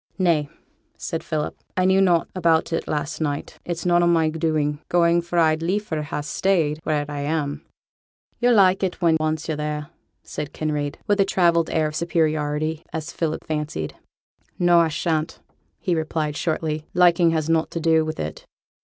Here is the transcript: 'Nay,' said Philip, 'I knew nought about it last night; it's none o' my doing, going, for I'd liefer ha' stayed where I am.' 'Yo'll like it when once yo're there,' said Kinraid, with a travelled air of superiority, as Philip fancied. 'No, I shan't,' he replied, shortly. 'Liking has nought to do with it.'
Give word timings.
'Nay,' 0.17 0.49
said 0.97 1.23
Philip, 1.23 1.55
'I 1.77 1.85
knew 1.85 2.01
nought 2.01 2.27
about 2.33 2.73
it 2.73 2.87
last 2.87 3.21
night; 3.21 3.59
it's 3.63 3.85
none 3.85 4.01
o' 4.01 4.07
my 4.07 4.29
doing, 4.31 4.79
going, 4.89 5.21
for 5.21 5.37
I'd 5.37 5.61
liefer 5.61 6.01
ha' 6.01 6.21
stayed 6.23 6.79
where 6.81 7.05
I 7.07 7.19
am.' 7.19 7.63
'Yo'll 8.39 8.55
like 8.55 8.81
it 8.81 8.99
when 8.99 9.15
once 9.19 9.47
yo're 9.47 9.57
there,' 9.57 9.89
said 10.23 10.53
Kinraid, 10.53 10.97
with 11.05 11.19
a 11.19 11.23
travelled 11.23 11.69
air 11.69 11.85
of 11.87 11.95
superiority, 11.95 12.81
as 12.91 13.11
Philip 13.13 13.45
fancied. 13.45 13.93
'No, 14.57 14.79
I 14.79 14.87
shan't,' 14.87 15.39
he 15.79 15.93
replied, 15.93 16.35
shortly. 16.35 16.87
'Liking 16.95 17.29
has 17.29 17.47
nought 17.47 17.69
to 17.69 17.79
do 17.79 18.03
with 18.03 18.19
it.' 18.19 18.47